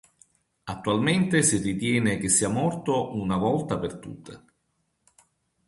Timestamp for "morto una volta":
2.49-3.77